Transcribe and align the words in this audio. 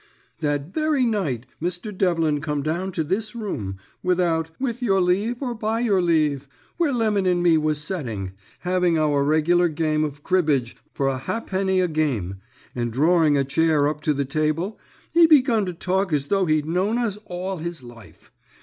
"That 0.39 0.73
very 0.73 1.05
night 1.05 1.45
Mr. 1.61 1.95
Devlin 1.95 2.41
come 2.41 2.63
down 2.63 2.91
to 2.93 3.03
this 3.03 3.35
room, 3.35 3.77
without 4.01 4.49
'with 4.59 4.81
your 4.81 4.99
leave 4.99 5.43
or 5.43 5.53
by 5.53 5.79
your 5.81 6.01
leave,' 6.01 6.47
where 6.77 6.91
Lemon 6.91 7.27
and 7.27 7.43
me 7.43 7.55
was 7.55 7.79
setting, 7.79 8.31
having 8.61 8.97
our 8.97 9.23
regular 9.23 9.67
game 9.69 10.03
of 10.03 10.23
cribbage 10.23 10.75
for 10.91 11.07
a 11.07 11.19
ha'penny 11.19 11.81
a 11.81 11.87
game, 11.87 12.37
and 12.73 12.91
droring 12.91 13.37
a 13.37 13.43
chair 13.43 13.87
up 13.87 14.01
to 14.01 14.13
the 14.15 14.25
table, 14.25 14.79
he 15.13 15.27
begun 15.27 15.67
to 15.67 15.71
talk 15.73 16.11
as 16.11 16.25
though 16.29 16.47
he'd 16.47 16.65
known 16.65 16.97
us 16.97 17.19
all 17.27 17.57
his 17.57 17.83
life. 17.83 18.31